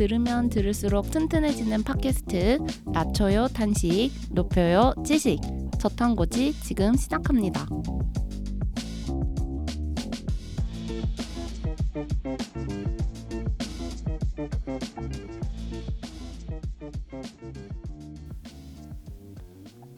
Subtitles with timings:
[0.00, 2.56] 들으면 들을수록 튼튼해지는 팟캐스트
[2.86, 5.38] 낮춰요 탄식 높여요 지식
[5.78, 7.66] 저탄고지 지금 시작합니다.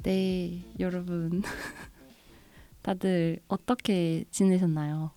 [0.02, 1.42] 네, 여러분.
[2.82, 5.12] 다들 어떻게 지내셨나요?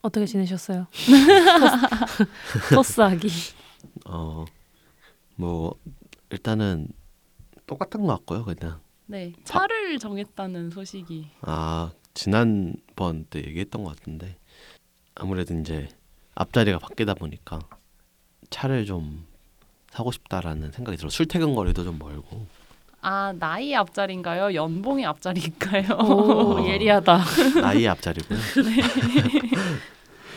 [0.00, 0.86] 어떻게 지내셨어요?
[2.72, 3.55] 토스하기.
[4.16, 4.44] 어,
[5.36, 5.74] 뭐
[6.30, 6.88] 일단은
[7.66, 8.80] 똑같은 것 같고요, 그냥.
[9.06, 11.28] 네, 차를 정했다는 소식이.
[11.42, 14.36] 아 지난번 때 얘기했던 것 같은데
[15.14, 15.88] 아무래도 이제
[16.34, 17.60] 앞자리가 바뀌다 보니까
[18.50, 19.26] 차를 좀
[19.90, 21.08] 사고 싶다라는 생각이 들어.
[21.08, 22.46] 출퇴근 거리도 좀 멀고.
[23.02, 24.54] 아, 나이 앞자리인가요?
[24.54, 25.96] 연봉이 앞자리인가요?
[26.00, 26.66] 오, 어.
[26.68, 27.18] 예리하다.
[27.62, 28.38] 나이 앞자리고요.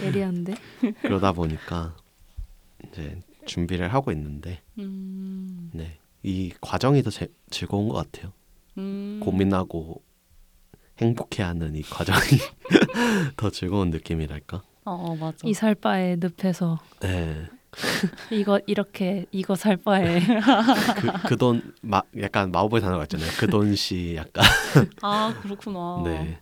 [0.03, 0.53] 예리한데?
[1.01, 1.95] 그러다 보니까
[2.87, 3.19] 이제
[3.49, 5.97] 준비를 하고 있는데 음, 네.
[6.23, 8.31] 이 과정이 더 제, 즐거운 것 같아요.
[8.77, 9.19] 음.
[9.23, 10.01] 고민하고
[10.99, 12.19] 행복해하는 이 과정이
[13.37, 14.61] 더 즐거운 느낌이랄까.
[14.85, 15.37] 어, 어 맞아.
[15.45, 17.47] 이 살 바에 늪에서 네.
[18.31, 20.19] 이거 이렇게 이거 살 바에
[21.23, 21.73] 그그돈
[22.21, 23.29] 약간 마법의 단어가 있잖아요.
[23.39, 24.43] 그 돈 씨 약간
[25.01, 26.01] 아, 그렇구나.
[26.03, 26.39] 네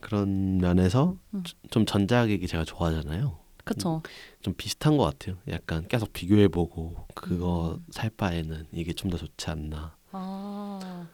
[0.00, 1.42] 그런 면에서 음.
[1.70, 3.38] 좀 전자기기 제가 좋아하잖아요.
[3.64, 4.02] 그쵸.
[4.40, 5.36] 좀 비슷한 것 같아요.
[5.48, 7.86] 약간 계속 비교해보고 그거 음.
[7.90, 11.06] 살 바에는 이게 좀 더 좋지 않나 아,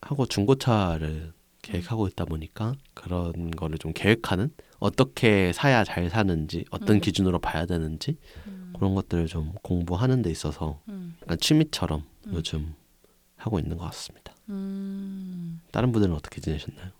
[0.00, 7.00] 하고 중고차를 계획하고 있다 보니까 그런 거를 좀 계획하는 어떻게 사야 잘 사는지 어떤 음.
[7.00, 8.16] 기준으로 봐야 되는지
[8.48, 12.32] 음, 그런 것들을 좀 공부하는 데 있어서 음, 약간 취미처럼 음.
[12.34, 12.74] 요즘
[13.36, 14.34] 하고 있는 것 같습니다.
[14.48, 15.60] 음.
[15.70, 16.90] 다른 분들은 어떻게 지내셨나요?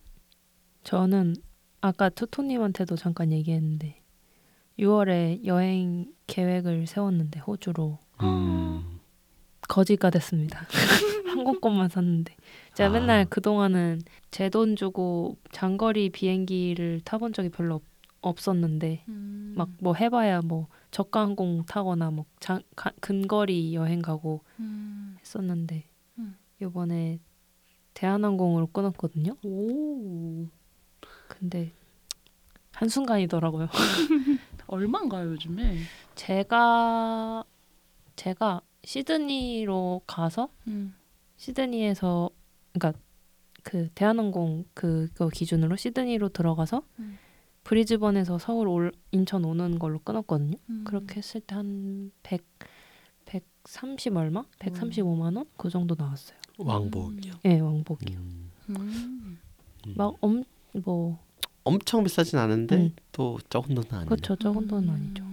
[0.85, 1.35] 저는
[1.81, 4.01] 아까 투토님한테도 잠깐 얘기했는데
[4.83, 8.99] 6월에 여행 계획을 세웠는데 호주로 음,
[9.69, 10.67] 거지가 됐습니다.
[11.27, 12.35] 항공권만 샀는데
[12.75, 12.93] 제가 아.
[12.93, 17.83] 맨날 그 동안은 제 돈 주고 장거리 비행기를 타본 적이 별로 없,
[18.21, 19.55] 없었는데 음.
[19.57, 25.17] 막뭐 해봐야 뭐 저가 항공 타거나 뭐 장, 가, 근거리 여행 가고 음.
[25.21, 25.85] 했었는데
[26.19, 26.37] 음.
[26.61, 27.19] 이번에
[27.95, 29.33] 대한항공으로 끊었거든요.
[29.45, 30.47] 오,
[31.29, 31.73] 근데
[32.73, 33.69] 한 순간이더라고요.
[34.73, 35.77] 얼마인가요 요즘에?
[36.15, 37.45] 제가
[38.17, 40.95] 제가 시드니로 가서 음.
[41.37, 42.31] 시드니에서
[42.73, 42.99] 그러니까
[43.63, 47.19] 그 대한항공 그거 기준으로 시드니로 들어가서 음.
[47.65, 50.57] 브리즈번에서 서울 올 인천 오는 걸로 끊었거든요.
[50.71, 50.85] 음.
[50.85, 52.43] 그렇게 했을 때 한 100,
[53.27, 54.43] 130 얼마?
[54.59, 55.45] 135만 원?
[55.57, 56.39] 그 정도 나왔어요.
[56.59, 57.35] 왕복이요.
[57.45, 58.19] 예, 왕복이요.
[58.19, 59.39] 음, 음.
[59.87, 59.95] 음.
[59.97, 60.45] 막엄
[60.85, 61.19] 뭐
[61.65, 62.97] 엄청 비싸진 않은데 음.
[63.13, 64.07] 또 적은 돈은 아니에요.
[64.07, 64.37] 그렇죠.
[64.37, 64.95] 적은 돈은 음.
[64.95, 65.33] 아니죠.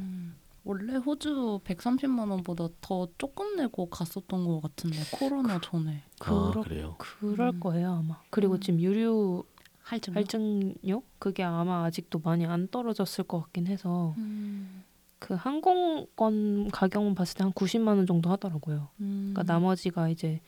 [0.64, 6.96] 원래 호주 130만 원보다 더 조금 내고 갔었던 것 같은데 코로나 전에 아, 그렇 그래요.
[7.00, 7.60] 그럴 음.
[7.60, 8.22] 거예요, 아마.
[8.30, 8.60] 그리고 음.
[8.60, 9.44] 지금 유류
[9.82, 14.84] 할증 할증료 그게 아마 아직도 많이 안 떨어졌을 것 같긴 해서 음.
[15.18, 18.90] 그 항공권 가격만 봤을 때 한 90만 원 정도 하더라고요.
[19.00, 19.32] 음.
[19.34, 20.40] 그러니까 나머지가 이제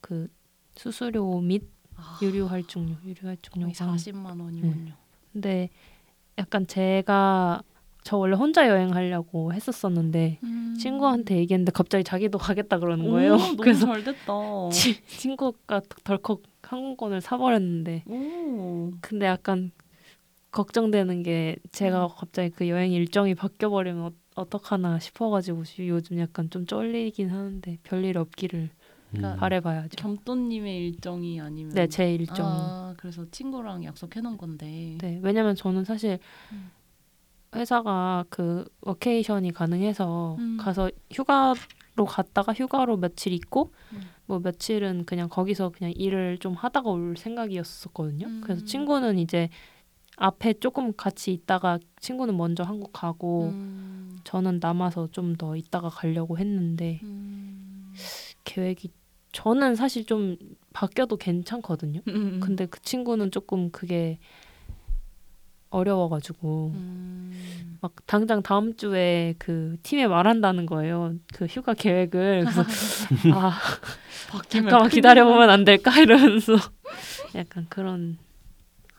[0.00, 0.28] 그
[0.74, 4.94] 수수료 및 아, 유류 할증료, 유류 거의 할증료가 40만 원이군요.
[5.34, 5.68] 근데
[6.38, 7.62] 약간 제가
[8.04, 10.76] 저 원래 혼자 여행하려고 했었었는데 음.
[10.78, 13.34] 친구한테 얘기했는데 갑자기 자기도 가겠다 그러는 거예요.
[13.34, 14.32] 오, 그래서 잘 됐다.
[14.72, 18.90] 치- 친구가 덜컥 항공권을 사버렸는데 오.
[19.00, 19.70] 근데 약간
[20.50, 22.10] 걱정되는 게 제가 음.
[22.16, 27.78] 갑자기 그 여행 일정이 바뀌어 버리면 어, 어떡하나 싶어가지고 시- 요즘 약간 좀 쫄리긴 하는데
[27.82, 28.70] 별일 없기를
[29.14, 29.36] 그러니까 음.
[29.38, 29.96] 바래봐야죠.
[29.96, 32.46] 겸또님의 일정이 아니면 네, 제 일정.
[32.46, 34.98] 아, 그래서 친구랑 약속해 놓은 건데.
[35.00, 36.18] 네, 왜냐면 저는 사실
[36.52, 36.70] 음.
[37.54, 40.56] 회사가 그 워케이션이 가능해서 음.
[40.60, 44.00] 가서 휴가로 갔다가 휴가로 며칠 있고 음.
[44.26, 48.26] 뭐 며칠은 그냥 거기서 그냥 일을 좀 하다가 올 생각이었었거든요.
[48.26, 48.40] 음.
[48.42, 49.48] 그래서 친구는 이제
[50.16, 54.18] 앞에 조금 같이 있다가 친구는 먼저 한국 가고 음.
[54.24, 57.92] 저는 남아서 좀 더 있다가 가려고 했는데 음.
[58.44, 58.90] 계획이
[59.34, 60.36] 저는 사실 좀
[60.72, 62.00] 바뀌어도 괜찮거든요.
[62.08, 62.40] 음.
[62.40, 64.18] 근데 그 친구는 조금 그게
[65.70, 67.78] 어려워가지고 음.
[67.80, 71.14] 막 당장 다음 주에 그 팀에 말한다는 거예요.
[71.34, 72.62] 그 휴가 계획을 그래서
[73.34, 73.58] 아
[74.48, 76.54] 잠깐만 큰일 기다려 보면 안 될까 이러면서
[77.34, 78.18] 약간 그런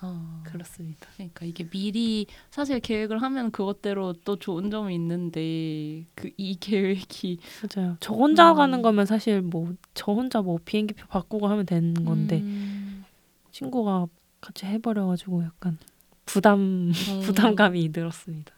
[0.07, 1.07] 아, 그렇습니다.
[1.15, 7.39] 그러니까 이게 미리 사실 계획을 하면 그것대로 또 좋은 점이 있는데 그 이 계획이
[7.75, 7.97] 맞아요.
[7.99, 8.55] 저 혼자 음.
[8.57, 13.05] 가는 거면 사실 뭐 저 혼자 뭐 비행기표 바꾸고 하면 되는 건데 음.
[13.51, 14.07] 친구가
[14.41, 15.77] 같이 해버려가지고 약간
[16.25, 16.91] 부담 음.
[17.25, 18.53] 부담감이 들었습니다.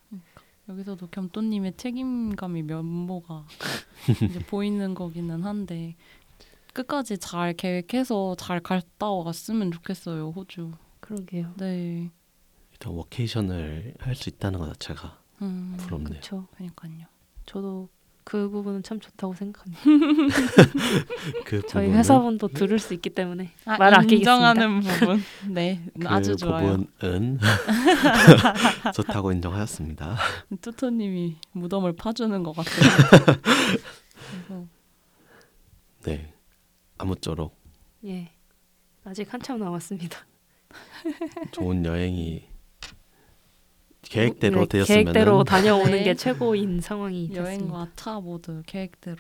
[0.70, 3.46] 여기서도 겸또님의 책임감이 면모가
[4.30, 5.96] 이제 보이는 거기는 한데
[6.74, 10.72] 끝까지 잘 계획해서 잘 갔다 왔으면 좋겠어요 호주.
[11.08, 11.54] 그러게요.
[11.58, 12.10] 네.
[12.74, 16.10] 일단 워케이션을 할 수 있다는 것 자체가 음, 부럽네요.
[16.10, 16.48] 그렇죠.
[16.56, 17.06] 그러니까요.
[17.46, 17.90] 저도
[18.24, 19.82] 그 부분은 참 좋다고 생각합니다.
[21.46, 24.16] 그 저희 부분은- 회사분도 들을 수 있기 때문에 아, 말 아끼겠습니다.
[24.16, 25.22] 인정하는 부분.
[25.50, 26.78] 네, 그 아주 좋아요.
[27.00, 27.40] 부분은
[28.94, 30.18] 좋다고 인정하였습니다.
[30.60, 33.38] 투토님이 무덤을 파주는 것 같아요.
[34.46, 34.66] 그래서
[36.04, 36.34] 네.
[36.98, 37.56] 아무쪼록
[38.06, 38.32] 예
[39.06, 40.18] 아직 한참 남았습니다.
[41.52, 42.48] 좋은 여행이
[44.04, 46.04] 계획대로 네, 되었으면 계획대로 다녀오는 네.
[46.04, 47.44] 게 최고인 상황이 됐습니다.
[47.50, 49.18] 여행과 차 모두 계획대로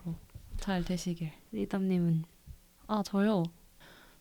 [0.57, 1.31] 잘 되시길.
[1.51, 2.23] 리담님은
[2.87, 3.43] 아 저요.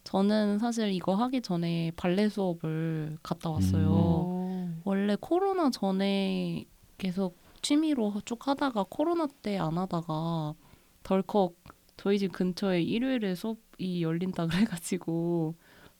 [0.04, 3.88] 저는 사실 이거 하기 전에 발레 수업을 갔다 왔어요.
[3.90, 6.64] 어, 원래 코로나 전에
[6.98, 10.54] 계속 취미로 쭉 하다가 코로나 때 안 하다가
[11.02, 11.54] 덜컥
[11.96, 15.54] 저희 집 근처에 일요일에 수업이 열린다 그래가지고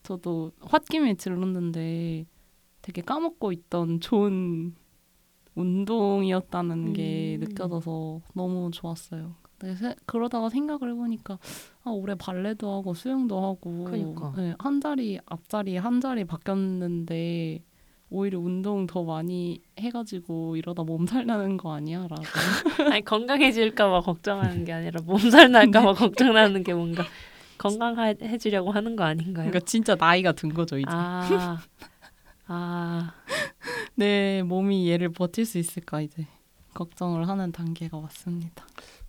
[0.07, 2.27] 저도 홧김에 질렀는데
[2.81, 4.73] 되게 까먹고 있던 좋은
[5.57, 7.41] 운동이었다는 게 음.
[7.49, 9.35] 느껴져서 너무 좋았어요.
[9.75, 11.39] 세- 그러다가 생각을 해보니까
[11.83, 14.33] 아, 올해 발레도 하고 수영도 하고 그니까.
[14.37, 17.65] 네, 한 자리 앞자리 한 자리 바뀌었는데
[18.11, 22.23] 오히려 운동 더 많이 해가지고 이러다 몸살 나는 거 아니야라고
[22.93, 27.03] 아니 건강해질까봐 걱정하는 게 아니라 몸살 날까봐 걱정하는 게 뭔가
[27.59, 29.49] 건강해지려고 하는 거 아닌가요?
[29.49, 31.59] 그러니까 진짜 나이가 든 거죠 이제 아,
[32.47, 33.15] 아,
[33.95, 36.27] 내 몸이 얘를 버틸 수 있을까 이제
[36.75, 38.67] 걱정을 하는 단계가 왔습니다.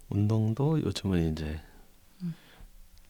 [0.10, 1.60] 운동도 요즘은 이제
[2.24, 2.34] 음.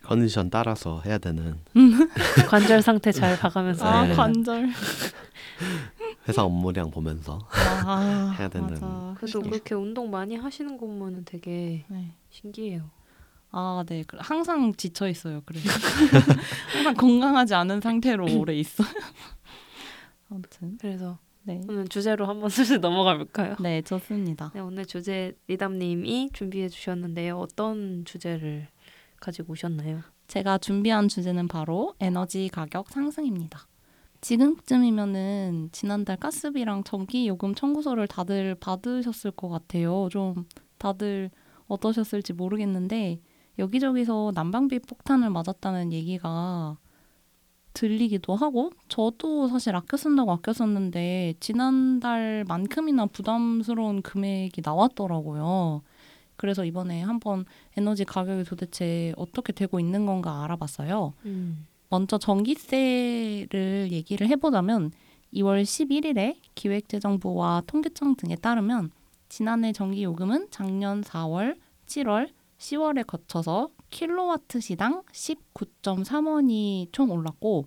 [0.03, 1.57] 컨디션 따라서 해야 되는
[2.49, 4.13] 관절 상태 잘 봐가면서 아, 아 네.
[4.15, 4.69] 관절
[6.27, 7.47] 회사 업무량 보면서
[7.85, 9.15] 아, 해야 되는 맞아.
[9.17, 12.13] 그래도 그렇게 운동 많이 하시는 거 보면은 되게 네.
[12.29, 12.96] 신기해요.
[13.51, 14.03] 아, 네.
[14.05, 15.41] 그- 항상 지쳐 있어요.
[15.45, 15.67] 그래서
[16.73, 18.87] 항상 건강하지 않은 상태로 오래 있어요.
[20.29, 21.61] 아무튼 그래서 네.
[21.69, 23.55] 오늘 주제로 한번 슬슬 넘어가 볼까요?
[23.61, 24.51] 네, 좋습니다.
[24.53, 27.37] 네, 오늘 주제 리담님이 준비해 주셨는데요.
[27.39, 28.67] 어떤 주제를
[29.21, 30.01] 가지고 오셨나요?
[30.27, 33.65] 제가 준비한 주제는 바로 에너지 가격 상승입니다.
[34.19, 40.09] 지금쯤이면은 지난달 가스비랑 전기 요금 청구서를 다들 받으셨을 것 같아요.
[40.11, 40.45] 좀
[40.77, 41.29] 다들
[41.67, 43.21] 어떠셨을지 모르겠는데
[43.59, 46.77] 여기저기서 난방비 폭탄을 맞았다는 얘기가
[47.73, 55.83] 들리기도 하고 저도 사실 아껴 쓴다고 아껴 썼는데 지난달만큼이나 부담스러운 금액이 나왔더라고요.
[56.37, 57.45] 그래서 이번에 한번
[57.75, 61.13] 에너지 가격이 도대체 어떻게 되고 있는 건가 알아봤어요.
[61.25, 61.67] 음.
[61.89, 64.91] 먼저 전기세를 얘기를 해보자면
[65.33, 68.91] 2월 11일에 기획재정부와 통계청 등에 따르면
[69.29, 77.65] 지난해 전기 요금은 작년 4월, 7월, 10월에 거쳐서 킬로와트 시당 19.3원이 총 올랐고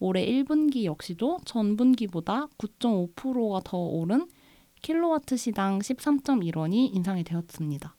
[0.00, 4.28] 올해 1분기 역시도 전분기보다 9.5%가 더 오른
[4.82, 7.96] 킬로와트 시당 13.1원이 인상이 되었습니다.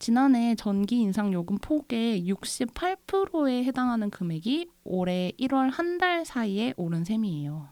[0.00, 7.68] 지난해 전기 인상 요금 폭의 68%에 해당하는 금액이 올해 1월 한 달 사이에 오른 셈이에요.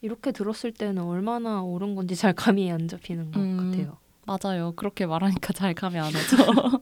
[0.00, 3.56] 이렇게 들었을 때는 얼마나 오른 건지 잘 감이 안 잡히는 것 음.
[3.70, 3.98] 같아요.
[4.26, 4.72] 맞아요.
[4.76, 6.36] 그렇게 말하니까 잘 감이 안 오죠.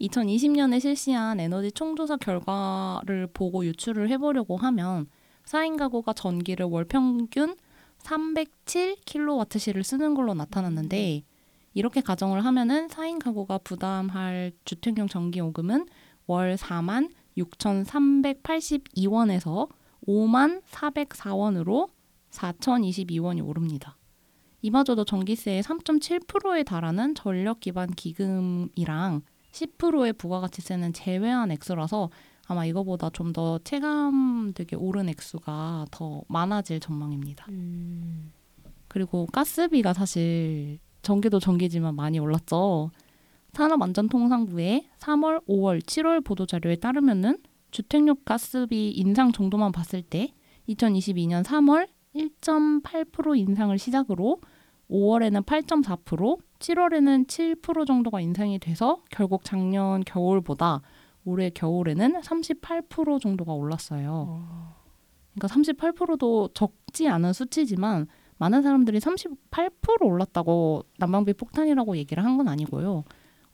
[0.00, 5.06] 2020년에 실시한 에너지 총조사 결과를 보고 유출을 해보려고 하면
[5.44, 7.56] 4인 가구가 전기를 월 평균
[8.02, 11.22] 307kWh를 쓰는 걸로 나타났는데
[11.72, 15.86] 이렇게 가정을 하면은 4인 가구가 부담할 주택용 전기 요금은
[16.26, 19.68] 월 4만 6,382원에서
[20.06, 21.88] 5만 404원으로
[22.30, 23.95] 4,022원이 오릅니다.
[24.66, 32.10] 이마저도 전기세의 3.7%에 달하는 전력 기반 기금이랑 10%의 부가가치세는 제외한 액수라서
[32.48, 37.46] 아마 이거보다 좀 더 체감 되게 오른 액수가 더 많아질 전망입니다.
[37.50, 38.32] 음.
[38.88, 42.90] 그리고 가스비가 사실 전기도 전기지만 많이 올랐죠.
[43.52, 47.38] 산업안전통상부의 3월, 5월, 7월 보도 자료에 따르면은
[47.70, 50.34] 주택용 가스비 인상 정도만 봤을 때
[50.68, 54.40] 2022년 3월 1.8% 인상을 시작으로
[54.90, 60.82] 5월에는 8.4%, 7월에는 7% 정도가 인상이 돼서 결국 작년 겨울보다
[61.24, 64.26] 올해 겨울에는 38% 정도가 올랐어요.
[64.28, 64.76] 어.
[65.34, 65.54] 그러니까
[65.92, 68.06] 38%도 적지 않은 수치지만
[68.38, 73.04] 많은 사람들이 38% 올랐다고 난방비 폭탄이라고 얘기를 한 건 아니고요.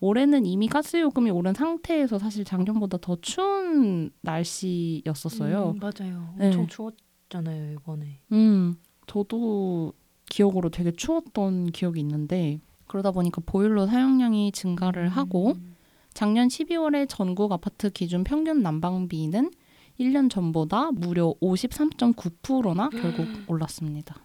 [0.00, 5.74] 올해는 이미 가스 요금이 오른 상태에서 사실 작년보다 더 추운 날씨였었어요.
[5.76, 6.34] 음, 맞아요.
[6.36, 6.46] 네.
[6.48, 8.20] 엄청 추웠잖아요 이번에.
[8.32, 8.74] 음,
[9.06, 9.92] 저도
[10.32, 15.52] 기억으로 되게 추웠던 기억이 있는데 그러다 보니까 보일러 사용량이 증가를 하고
[16.14, 19.50] 작년 12월에 전국 아파트 기준 평균 난방비는
[20.00, 24.16] 1년 전보다 무려 53.9%나 결국 올랐습니다.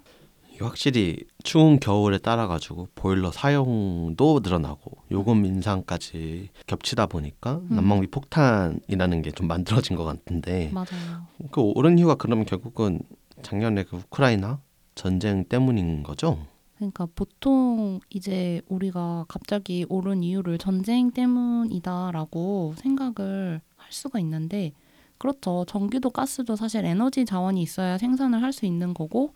[0.53, 7.75] 이게 확실히 추운 겨울에 따라 가지고 보일러 사용도 늘어나고 요금 인상까지 겹치다 보니까 음.
[7.75, 11.27] 난방비 폭탄이라는 게 좀 만들어진 것 같은데 맞아요.
[11.51, 13.01] 그 오른 이유가 그러면 결국은
[13.43, 14.61] 작년에 그 우크라이나
[14.97, 16.37] 전쟁 때문인 거죠?
[16.75, 24.73] 그러니까 보통 이제 우리가 갑자기 오른 이유를 전쟁 때문이다라고 생각을 할 수가 있는데
[25.17, 25.65] 그렇죠.
[25.67, 29.31] 전기도 가스도 사실 에너지 자원이 있어야 생산을 할 수 있는 거고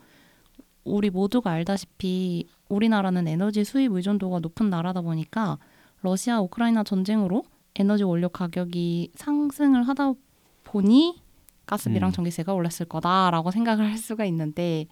[0.83, 5.57] 우리 모두가 알다시피 우리나라는 에너지 수입 의존도가 높은 나라다 보니까
[6.01, 7.43] 러시아 우크라이나 전쟁으로
[7.75, 10.13] 에너지 원료 가격이 상승을 하다
[10.63, 11.21] 보니
[11.65, 12.13] 가스비랑 음.
[12.13, 14.87] 전기세가 올랐을 거다라고 생각을 할 수가 있는데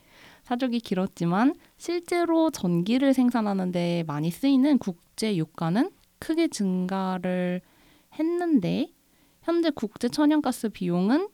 [0.50, 7.62] 사족이 길었지만 실제로 전기를 생산하는 데 많이 쓰이는 국제 유가는 크게 증가를
[8.18, 8.92] 했는데
[9.44, 11.30] 현재 국제 천연가스 비용은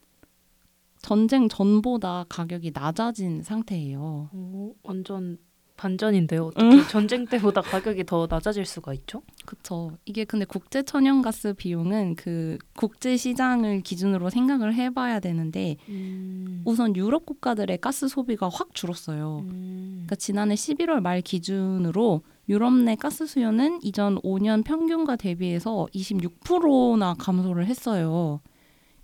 [0.97, 4.31] 전쟁 전보다 가격이 낮아진 상태예요.
[4.33, 5.37] 오, 완전
[5.77, 6.47] 반전인데요.
[6.47, 9.21] 어떻게 전쟁 때보다 가격이 더 낮아질 수가 있죠?
[9.45, 9.91] 그쵸.
[10.05, 16.61] 이게 근데 국제 천연가스 비용은 그 국제 시장을 기준으로 생각을 해봐야 되는데 음.
[16.65, 19.45] 우선 유럽 국가들의 가스 소비가 확 줄었어요.
[19.49, 19.91] 음.
[20.05, 27.65] 그러니까 지난해 11월 말 기준으로 유럽 내 가스 수요는 이전 5년 평균과 대비해서 26%나 감소를
[27.65, 28.39] 했어요.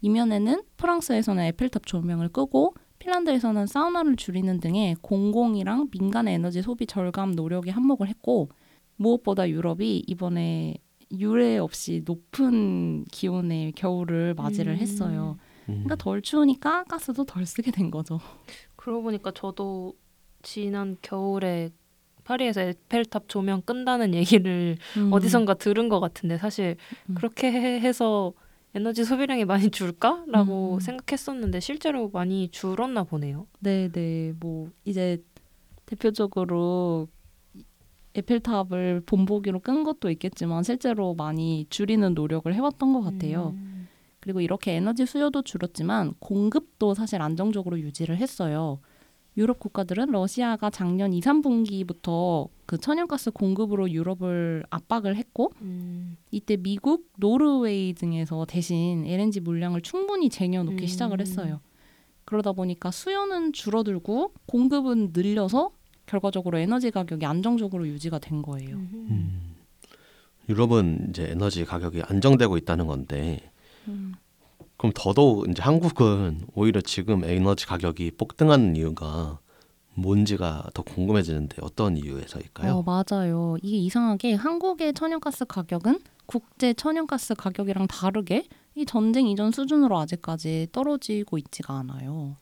[0.02, 7.72] 이면에는 프랑스에서는 에펠탑 조명을 끄고 핀란드에서는 사우나를 줄이는 등의 공공이랑 민간의 에너지 소비 절감 노력이
[7.72, 8.50] 한몫을 했고
[8.98, 10.76] 무엇보다 유럽이 이번에
[11.18, 14.78] 유례 없이 높은 기온의 겨울을 맞이를 음.
[14.78, 15.38] 했어요.
[15.68, 15.84] 음.
[15.84, 18.20] 그러니까 덜 추우니까 가스도 덜 쓰게 된 거죠.
[18.76, 19.94] 그러고 보니까 저도
[20.44, 21.72] 지난 겨울에
[22.24, 25.12] 파리에서 에펠탑 조명 끈다는 얘기를 음.
[25.12, 26.78] 어디선가 들은 것 같은데 사실
[27.10, 27.16] 음.
[27.16, 28.34] 그렇게 해- 해서
[28.74, 30.80] 에너지 소비량이 많이 줄까라고 음.
[30.80, 33.48] 생각했었는데 실제로 많이 줄었나 보네요.
[33.60, 34.34] 네, 네.
[34.40, 35.24] 뭐 이제
[35.86, 37.08] 대표적으로
[38.14, 43.54] 에펠탑을 본보기로 끈 것도 있겠지만 실제로 많이 줄이는 노력을 해왔던 것 같아요.
[43.56, 43.88] 음.
[44.20, 48.80] 그리고 이렇게 에너지 수요도 줄었지만 공급도 사실 안정적으로 유지를 했어요.
[49.38, 56.18] 유럽 국가들은 러시아가 작년 2, 3분기부터 그 천연가스 공급으로 유럽을 압박을 했고 음.
[56.32, 60.88] 이때 미국, 노르웨이 등에서 대신 LNG 물량을 충분히 쟁여놓기 음.
[60.88, 61.62] 시작을 했어요.
[62.26, 65.72] 그러다 보니까 수요는 줄어들고 공급은 늘려서
[66.06, 68.76] 결과적으로 에너지 가격이 안정적으로 유지가 된 거예요.
[68.76, 69.56] 음.
[70.50, 73.52] 유럽은 이제 에너지 가격이 안정되고 있다는 건데
[73.88, 74.14] 음.
[74.82, 79.38] 그럼 더더욱 이제 한국은 오히려 지금 에너지 가격이 폭등하는 이유가
[79.94, 82.78] 뭔지가 더 궁금해지는데 어떤 이유에서일까요?
[82.78, 83.58] 어, 맞아요.
[83.62, 91.38] 이게 이상하게 한국의 천연가스 가격은 국제 천연가스 가격이랑 다르게 이 전쟁 이전 수준으로 아직까지 떨어지고
[91.38, 92.38] 있지가 않아요.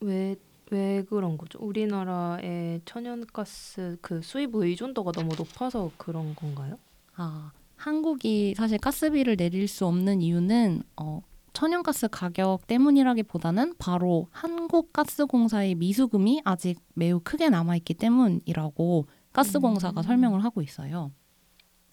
[0.00, 0.36] 왜,
[0.70, 1.60] 왜 그런 거죠?
[1.62, 6.76] 우리나라의 천연가스 그 수입 의존도가 너무 높아서 그런 건가요?
[7.16, 11.22] 아, 한국이 사실 가스비를 내릴 수 없는 이유는 어,
[11.60, 20.02] 천연가스 가격 때문이라기보다는 바로 한국가스공사의 미수금이 아직 매우 크게 남아있기 때문이라고 가스공사가 음.
[20.02, 21.12] 설명을 하고 있어요.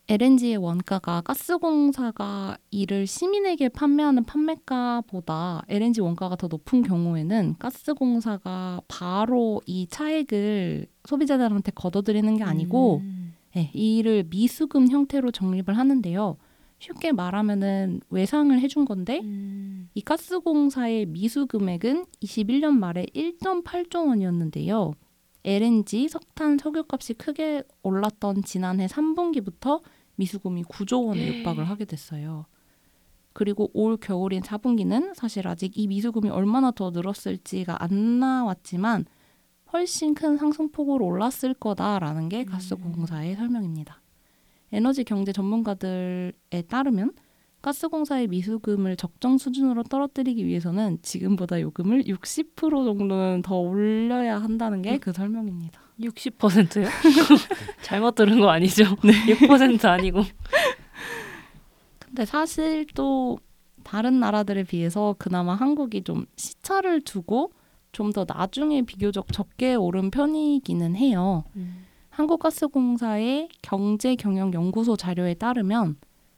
[0.07, 9.87] LNG의 원가가 가스공사가 이를 시민에게 판매하는 판매가보다 LNG 원가가 더 높은 경우에는 가스공사가 바로 이
[9.89, 13.33] 차액을 소비자들한테 걷어들이는 게 아니고 음.
[13.53, 16.37] 네, 이를 미수금 형태로 적립을 하는데요.
[16.79, 19.89] 쉽게 말하면은 외상을 해준 건데 음.
[19.93, 24.93] 이 가스공사의 미수 금액은 21년 말에 1.8조 원이었는데요.
[25.43, 29.81] LNG, 석탄, 석유값이 크게 올랐던 지난해 3분기부터
[30.15, 32.45] 미수금이 9조 원에 육박을 하게 됐어요.
[33.33, 39.05] 그리고 올 겨울인 4분기는 사실 아직 이 미수금이 얼마나 더 늘었을지가 안 나왔지만
[39.71, 44.01] 훨씬 큰 상승폭으로 올랐을 거다라는 게 가스공사의 설명입니다.
[44.71, 46.33] 에너지 경제 전문가들에
[46.67, 47.11] 따르면
[47.61, 55.11] 가스공사의 미수금을 적정 수준으로 떨어뜨리기 위해서는 지금보다 요금을 60% 정도는 더 올려야 한다는 게 그
[55.11, 55.81] 설명입니다.
[55.99, 56.87] 60%요?
[57.81, 58.83] 잘못 들은 거 아니죠?
[59.01, 60.21] 6% 아니고.
[61.99, 63.39] 근데 사실 또
[63.83, 67.51] 다른 나라들에 비해서 그나마 한국이 좀 시차를 두고
[67.91, 71.45] 좀 더 나중에 비교적 적게 오른 편이기는 해요.
[72.17, 75.97] 한국가스공사의 경제경영연구소 자료에 따르면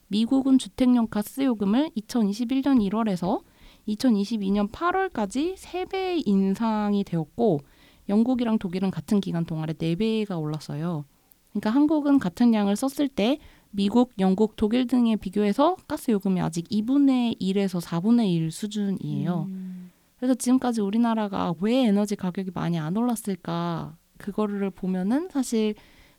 [0.09, 3.43] 미국은 주택용 가스 요금을 2021년 1월에서
[3.87, 7.61] 2022년 8월까지 3배 인상이 되었고
[8.09, 11.05] 영국이랑 독일은 같은 기간 동안에 4배가 올랐어요.
[11.51, 13.37] 그러니까 한국은 같은 양을 썼을 때
[13.71, 19.45] 미국, 영국, 독일 등에 비교해서 가스 요금이 아직 2분의 1에서 4분의 1 수준이에요.
[19.47, 19.91] 음.
[20.17, 23.95] 그래서 지금까지 우리나라가 왜 에너지 가격이 많이 안 올랐을까?
[24.19, 25.73] 그거를 보면은 사실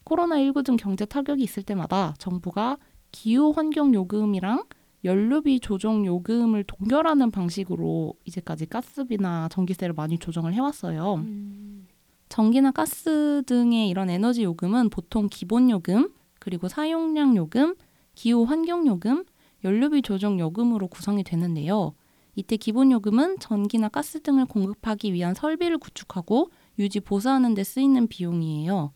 [0.05, 2.79] 코로나19 등 경제 타격이 있을 때마다 정부가
[3.13, 4.65] 기후 환경 요금이랑
[5.05, 11.15] 연료비 조정 요금을 동결하는 방식으로 이제까지 가스비나 전기세를 많이 조정을 해왔어요.
[11.15, 11.87] 음.
[12.29, 17.75] 전기나 가스 등의 이런 에너지 요금은 보통 기본 요금, 그리고 사용량 요금,
[18.15, 19.25] 기후 환경 요금,
[19.65, 21.95] 연료비 조정 요금으로 구성이 되는데요.
[22.37, 28.93] 이때 기본 요금은 전기나 가스 등을 공급하기 위한 설비를 구축하고 유지 보수하는 데 쓰이는 비용이에요.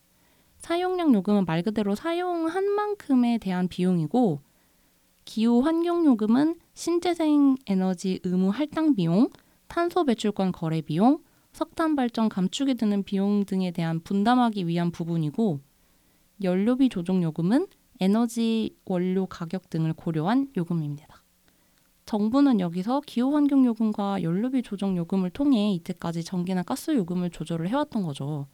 [0.57, 4.41] 사용량 요금은 말 그대로 사용한 만큼에 대한 비용이고
[5.27, 9.29] 기후 환경 요금은 신재생 에너지 의무 할당 비용,
[9.69, 11.19] 탄소 배출권 거래 비용,
[11.53, 15.61] 석탄 발전 감축에 드는 비용 등에 대한 분담하기 위한 부분이고
[16.43, 17.67] 연료비 조정 요금은
[18.01, 21.14] 에너지 원료 가격 등을 고려한 요금입니다.
[22.07, 28.03] 정부는 여기서 기후 환경 요금과 연료비 조정 요금을 통해 이때까지 전기나 가스 요금을 조절을 해왔던
[28.03, 28.47] 거죠.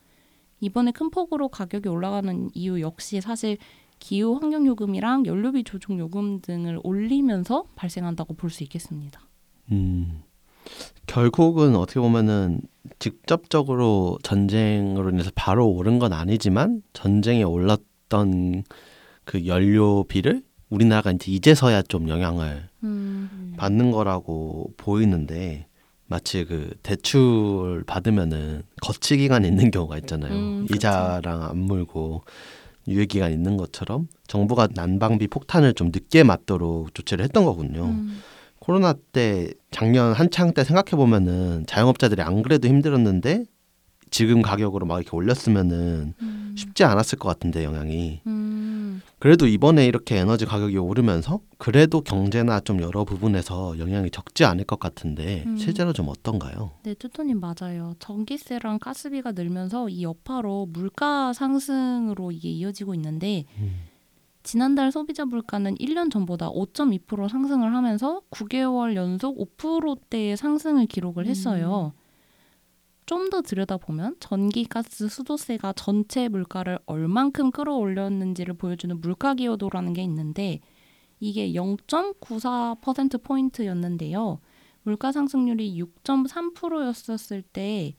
[0.60, 3.56] 이번에 큰 폭으로 가격이 올라가는 이유 역시 사실
[3.98, 9.20] 기후 환경 요금이랑 연료비 조정 요금 등을 올리면서 발생한다고 볼 수 있겠습니다.
[9.72, 10.22] 음,
[11.06, 12.60] 결국은 어떻게 보면은
[12.98, 18.62] 직접적으로 전쟁으로 인해서 바로 오른 건 아니지만 전쟁에 올랐던
[19.24, 25.66] 그 연료비를 우리나라가 이제 이제서야 좀 영향을 음, 받는 거라고 보이는데
[26.06, 30.32] 마치 그 대출 받으면은 거치 기간 있는 경우가 있잖아요.
[30.32, 30.74] 음, 그쵸.
[30.76, 32.22] 이자랑 안 물고
[32.88, 37.84] 유예 기간 있는 것처럼 정부가 난방비 폭탄을 좀 늦게 맞도록 조치를 했던 거군요.
[37.84, 38.20] 음,
[38.58, 43.44] 코로나 때 작년 한창 때 생각해 보면은 자영업자들이 안 그래도 힘들었는데
[44.10, 48.40] 지금 가격으로 막 이렇게 올렸으면은 음, 쉽지 않았을 것 같은데 영향이 음,
[49.18, 54.78] 그래도 이번에 이렇게 에너지 가격이 오르면서 그래도 경제나 좀 여러 부분에서 영향이 적지 않을 것
[54.78, 55.56] 같은데 음.
[55.56, 56.72] 실제로 좀 어떤가요?
[56.82, 57.94] 네, 투토님 맞아요.
[57.98, 63.44] 전기세랑 가스비가 늘면서 이 여파로 물가 상승으로 이게 이어지고 있는데
[64.42, 71.92] 지난달 소비자 물가는 1년 전보다 5.2% 상승을 하면서 9개월 연속 5%대의 상승을 기록을 했어요.
[73.10, 80.60] 좀 더 들여다보면 전기, 가스, 수도세가 전체 물가를 얼만큼 끌어올렸는지를 보여주는 물가 기여도라는 게 있는데
[81.18, 84.38] 이게 0.94% 포인트였는데요.
[84.82, 87.96] 물가 상승률이 6.3%였었을 때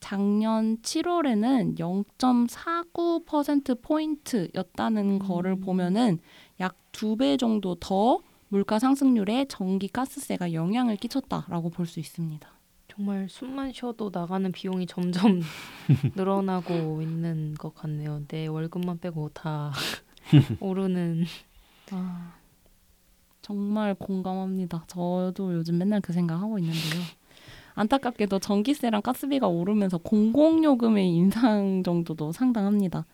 [0.00, 6.20] 작년 7월에는 0.49% 포인트였다는 거를 보면은
[6.60, 12.55] 약 두 배 정도 더 물가 상승률에 전기 가스세가 영향을 끼쳤다라고 볼 수 있습니다.
[12.96, 15.42] 정말 숨만 쉬어도 나가는 비용이 점점
[16.16, 18.22] 늘어나고 있는 것 같네요.
[18.26, 19.70] 내 월급만 빼고 다
[20.60, 21.26] 오르는.
[21.90, 22.32] 아,
[23.42, 24.84] 정말 공감합니다.
[24.86, 27.02] 저도 요즘 맨날 그 생각하고 있는데요.
[27.74, 33.04] 안타깝게도 전기세랑 가스비가 오르면서 공공요금의 인상 정도도 상당합니다.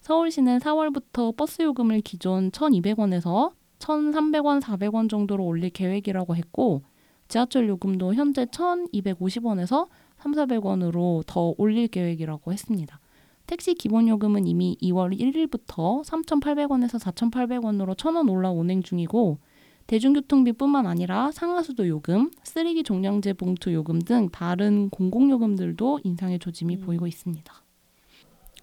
[0.00, 6.82] 서울시는 4월부터 버스 요금을 기존 1,200원에서 1,300원, 400원 정도로 올릴 계획이라고 했고
[7.28, 9.88] 지하철 요금도 현재 1,250원에서
[10.18, 13.00] 3,400원으로 더 올릴 계획이라고 했습니다.
[13.46, 19.38] 택시 기본 요금은 이미 2월 1일부터 3,800원에서 4,800원으로 1,000원 올라 운행 중이고
[19.86, 26.80] 대중교통비뿐만 아니라 상하수도 요금, 쓰레기 종량제 봉투 요금 등 다른 공공요금들도 인상의 조짐이 음.
[26.82, 27.52] 보이고 있습니다.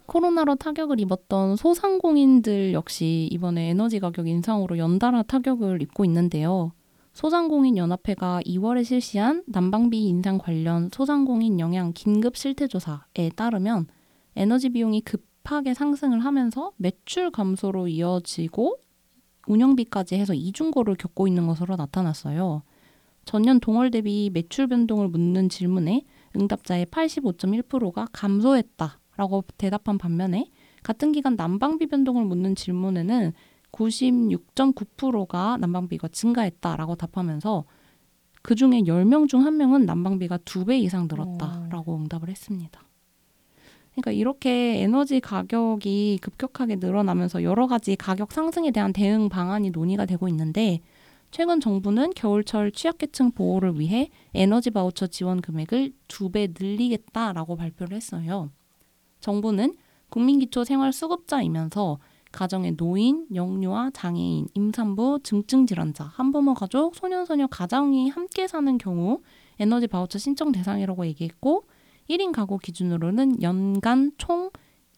[0.05, 6.71] 코로나로 타격을 입었던 소상공인들 역시 이번에 에너지 가격 인상으로 연달아 타격을 입고 있는데요.
[7.15, 13.87] 소상공인 연합회가 2월에 실시한 난방비 인상 관련 소상공인 영향 긴급 실태조사에 따르면
[14.35, 18.75] 에너지 비용이 급하게 상승을 하면서 매출 감소로 이어지고
[19.47, 22.63] 운영비까지 해서 이중고를 겪고 있는 것으로 나타났어요.
[23.23, 26.03] 전년 동월 대비 매출 변동을 묻는 질문에
[26.35, 30.51] 응답자의 85.1%가 감소했다라고 대답한 반면에
[30.83, 33.31] 같은 기간 난방비 변동을 묻는 질문에는
[33.75, 37.65] 96.9%가 난방비가 증가했다라고 답하면서
[38.41, 42.81] 그 중에 10명 중 1명은 난방비가 2배 이상 늘었다라고 응답을 했습니다.
[43.91, 50.27] 그러니까 이렇게 에너지 가격이 급격하게 늘어나면서 여러 가지 가격 상승에 대한 대응 방안이 논의가 되고
[50.27, 50.81] 있는데
[51.31, 58.51] 최근 정부는 겨울철 취약계층 보호를 위해 에너지 바우처 지원 금액을 두 배 늘리겠다라고 발표를 했어요.
[59.21, 59.75] 정부는
[60.09, 61.97] 국민기초생활수급자이면서
[62.35, 69.21] 가정의 노인, 영유아, 장애인, 임산부, 증증질환자, 한부모 가족, 소년소녀 가정이 함께 사는 경우
[69.57, 71.63] 에너지 바우처 신청 대상이라고 얘기했고
[72.09, 74.51] 1인 가구 기준으로는 연간 총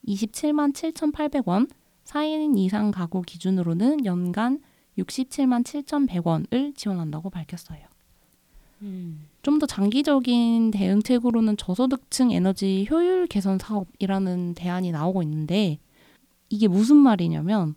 [0.08, 1.70] 27만 7,800원,
[2.04, 4.60] 4인 이상 가구 기준으로는 연간
[4.98, 7.80] 67만 7,100원을 지원한다고 밝혔어요.
[8.82, 9.28] 음.
[9.42, 15.80] 좀더 장기적인 대응책으로는 저소득층 에너지 효율 개선 사업이라는 대안이 나오고 있는데
[16.50, 17.76] 이게 무슨 말이냐면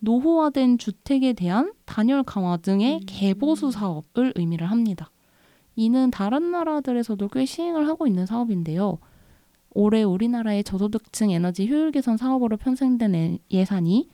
[0.00, 3.00] 노후화된 주택에 대한 단열 강화 등의 음.
[3.06, 5.10] 개보수 사업을 의미를 합니다.
[5.74, 8.98] 이는 다른 나라들에서도 꽤 시행을 하고 있는 사업인데요.
[9.70, 14.08] 올해 우리나라의 저소득층 에너지 효율 개선 사업으로 편성된 예- 예산이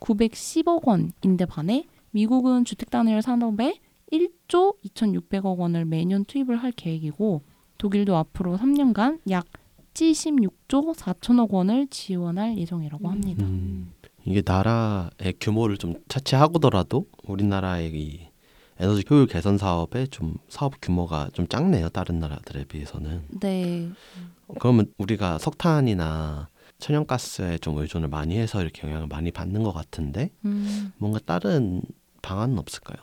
[0.00, 3.80] 910억 원인데 반해 미국은 주택 단열 산업에
[4.12, 7.42] 1조 2,600억 원을 매년 투입을 할 계획이고
[7.78, 9.46] 독일도 앞으로 3년간 약
[9.96, 13.44] 76조 4천억 원을 지원할 예정이라고 합니다.
[13.44, 13.92] 음.
[14.24, 18.20] 이게 나라의 규모를 좀 차치하고더라도 우리나라의 이
[18.78, 21.88] 에너지 효율 개선 사업의 좀 사업 규모가 좀 작네요.
[21.88, 23.22] 다른 나라들에 비해서는.
[23.40, 23.88] 네,
[24.58, 30.92] 그러면 우리가 석탄이나 천연가스에 좀 의존을 많이 해서 이렇게 영향을 많이 받는 것 같은데 음,
[30.98, 31.80] 뭔가 다른
[32.20, 32.98] 방안은 없을까요?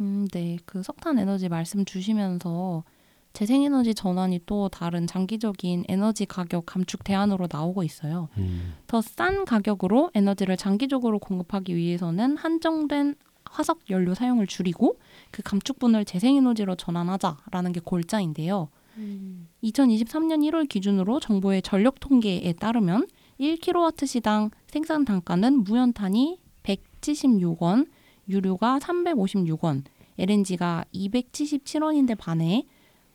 [0.00, 2.84] 음, 네, 그 석탄 에너지 말씀 주시면서
[3.32, 8.28] 재생에너지 전환이 또 다른 장기적인 에너지 가격 감축 대안으로 나오고 있어요.
[8.38, 8.74] 음.
[8.86, 13.14] 더싼 가격으로 에너지를 장기적으로 공급하기 위해서는 한정된
[13.44, 14.98] 화석 연료 사용을 줄이고
[15.30, 18.68] 그 감축분을 재생에너지로 전환하자라는 게 골자인데요.
[18.96, 19.48] 음.
[19.62, 23.06] 2023년 1월 기준으로 정부의 전력 통계에 따르면
[23.40, 27.86] 1kW 시당 생산 단가는 무연탄이 176원,
[28.28, 29.84] 유류가 356원,
[30.18, 32.66] LNG가 277원인데 반해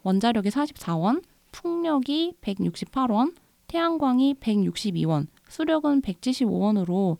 [0.06, 3.34] 원자력이 44원, 풍력이 168원,
[3.66, 7.18] 태양광이 162원, 수력은 175원으로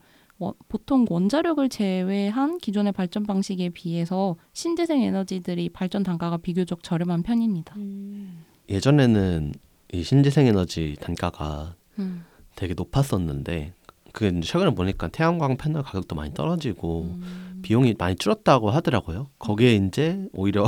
[0.68, 7.74] 보통 원자력을 제외한 기존의 발전 방식에 비해서 신재생 에너지들이 발전 단가가 비교적 저렴한 편입니다.
[7.78, 8.46] 음.
[8.70, 9.54] 예전에는
[9.92, 12.24] 이 신재생 에너지 단가가 음.
[12.56, 13.74] 되게 높았었는데
[14.12, 17.60] 그 최근에 보니까 태양광 패널 가격도 많이 떨어지고 음.
[17.64, 19.30] 비용이 많이 줄었다고 하더라고요.
[19.40, 20.66] 거기에 이제 오히려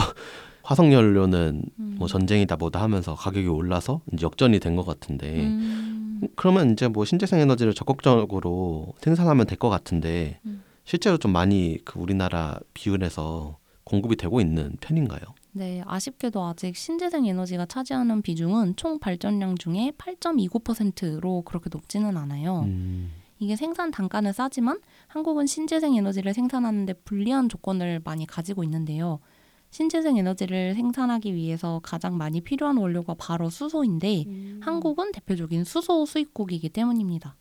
[0.67, 1.95] 화석 연료는 음.
[1.97, 6.27] 뭐 전쟁이다 뭐다 하면서 가격이 올라서 이제 역전이 된 것 같은데 음.
[6.35, 10.61] 그러면 이제 뭐 신재생 에너지를 적극적으로 생산하면 될 것 같은데 음.
[10.83, 15.21] 실제로 좀 많이 그 우리나라 비율에서 공급이 되고 있는 편인가요?
[15.53, 22.63] 네, 아쉽게도 아직 신재생 에너지가 차지하는 비중은 총 발전량 중에 8.29%로 그렇게 높지는 않아요.
[22.65, 23.11] 음.
[23.39, 29.19] 이게 생산 단가는 싸지만 한국은 신재생 에너지를 생산하는데 불리한 조건을 많이 가지고 있는데요.
[29.69, 34.59] 신재생 에너지를 생산하기 위해서 가장 많이 필요한 원료가 바로 수소인데 음.
[34.63, 37.35] 한국은 대표적인 수소 수입국이기 때문입니다.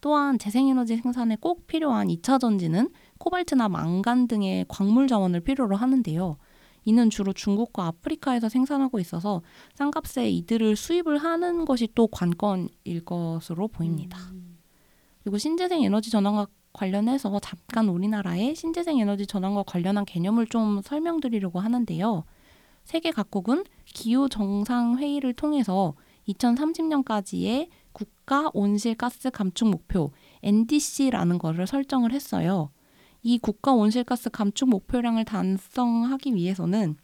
[0.00, 6.36] 또한 재생에너지 생산에 꼭 필요한 2차 전지는 코발트나 망간 등의 광물 자원을 필요로 하는데요.
[6.84, 9.42] 이는 주로 중국과 아프리카에서 생산하고 있어서
[9.74, 14.18] 싼값에 이들을 수입을 하는 것이 또 관건일 것으로 보입니다.
[14.32, 14.58] 음.
[15.22, 16.46] 그리고 신재생 에너지 전환과
[16.78, 22.24] 관련해서 잠깐 우리나라의 신재생 에너지 전환과 관련한 개념을 좀 설명드리려고 하는데요.
[22.84, 25.94] 세계 각국은 기후 정상 회의를 통해서
[26.28, 30.12] 2030년까지의 국가 온실가스 감축 목표
[30.42, 32.70] NDC라는 거를 설정을 했어요.
[33.22, 36.96] 이 국가 온실가스 감축 목표량을 달성하기 위해서는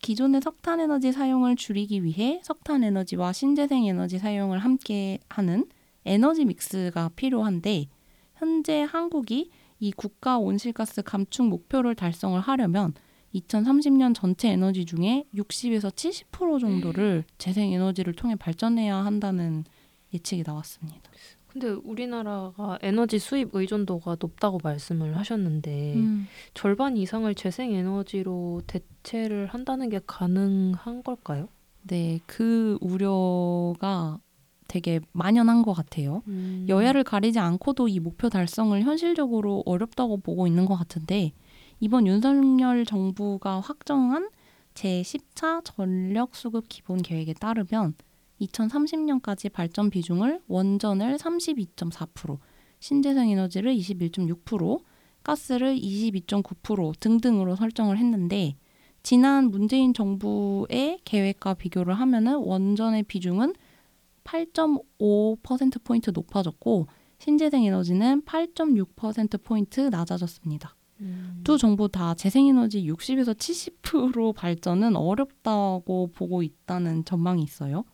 [0.00, 5.66] 기존의 석탄 에너지 사용을 줄이기 위해 석탄 에너지와 신재생 에너지 사용을 함께 하는
[6.06, 7.88] 에너지 믹스가 필요한데
[8.34, 12.94] 현재 한국이 이 국가 온실가스 감축 목표를 달성을 하려면
[13.34, 19.64] 2030년 전체 에너지 중에 60에서 70% 정도를 재생 에너지를 통해 발전해야 한다는
[20.14, 21.10] 예측이 나왔습니다.
[21.48, 26.28] 근데 우리나라가 에너지 수입 의존도가 높다고 말씀을 하셨는데 음.
[26.52, 31.48] 절반 이상을 재생 에너지로 대체를 한다는 게 가능한 걸까요?
[31.82, 34.20] 네, 그 우려가
[34.76, 36.22] 되게 만연한 것 같아요.
[36.28, 36.66] 음.
[36.68, 41.32] 여야를 가리지 않고도 이 목표 달성을 현실적으로 어렵다고 보고 있는 것 같은데
[41.80, 44.28] 이번 윤석열 정부가 확정한
[44.74, 47.94] 제10차 전력 수급 기본 계획에 따르면
[48.42, 52.38] 2030년까지 발전 비중을 원전을 32.4%,
[52.78, 54.82] 신재생 에너지를 21.6%,
[55.22, 58.56] 가스를 22.9% 등등으로 설정을 했는데
[59.02, 63.54] 지난 문재인 정부의 계획과 비교를 하면은 원전의 비중은
[64.26, 66.86] 8.5% 포인트 높아졌고
[67.18, 70.74] 신재생 에너지는 8.6% 포인트 낮아졌습니다.
[71.00, 71.40] 음.
[71.44, 77.84] 두 정부 다 재생에너지 60에서 70% 발전은 어렵다고 보고 있다는 전망이 있어요.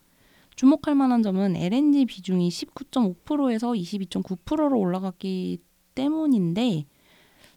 [0.55, 5.59] 주목할 만한 점은 LNG 비중이 19.5%에서 22.9%로 올라갔기
[5.95, 6.85] 때문인데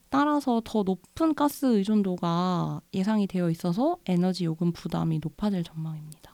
[0.09, 6.26] 따라서 더 높은 가스 의존도가 예상이 되어 있어서 에너지 요금 부담이 높아질 전망입니다.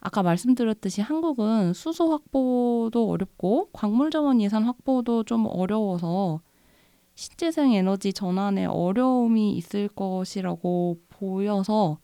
[0.00, 6.40] 아까 말씀드렸듯이 한국은 수소 확보도 어렵고 광물 자원 예산 확보도 좀 어려워서
[7.14, 11.98] 신재생 에너지 전환에 어려움이 있을 것이라고 보여서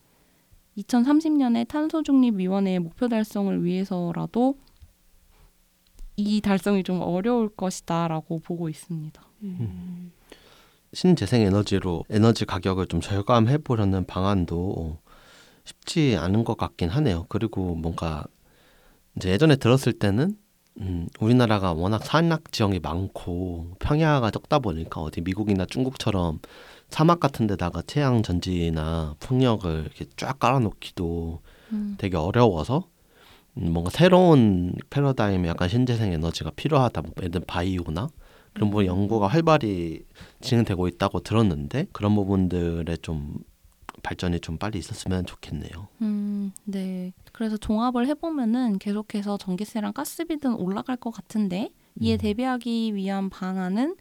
[0.76, 4.58] 2030년에 탄소 중립 위원회의 목표 달성을 위해서라도
[6.16, 9.22] 이 달성이 좀 어려울 것이다라고 보고 있습니다.
[9.42, 10.12] 음.
[10.92, 14.98] 신재생 에너지로 에너지 가격을 좀 절감해 보려는 방안도
[15.64, 17.26] 쉽지 않은 것 같긴 하네요.
[17.28, 18.24] 그리고 뭔가
[19.16, 20.36] 이제 예전에 들었을 때는
[20.80, 26.40] 음, 우리나라가 워낙 산악 지형이 많고 평야가 적다 보니까 어디 미국이나 중국처럼
[26.88, 31.40] 사막 같은 데다가 태양 전지나 풍력을 이렇게 쫙 깔아놓기도
[31.72, 31.94] 음.
[31.98, 32.88] 되게 어려워서
[33.58, 37.02] 음, 뭔가 새로운 패러다임의 약간 신재생 에너지가 필요하다.
[37.02, 38.08] 뭐 예를 들면 바이오나
[38.52, 40.04] 그런 부분 연구가 활발히
[40.40, 43.36] 진행되고 있다고 들었는데 그런 부분들에 좀
[44.04, 45.88] 발전이 좀 빨리 있었으면 좋겠네요.
[46.02, 47.12] 음, 네.
[47.32, 52.18] 그래서 종합을 해보면은 계속해서 전기세랑 가스비는 올라갈 것 같은데 이에 음.
[52.18, 53.96] 대비하기 위한 방안은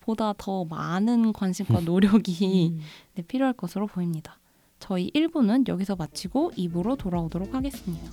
[0.00, 2.80] 보다 더 많은 관심과 노력이 음.
[3.14, 4.38] 네, 필요할 것으로 보입니다.
[4.78, 8.10] 저희 1부는 여기서 마치고 2부로 돌아오도록 하겠습니다.